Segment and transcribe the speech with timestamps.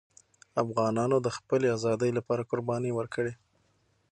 [0.63, 3.33] افغانانو د خپلې آزادۍ لپاره قربانۍ ورکړې.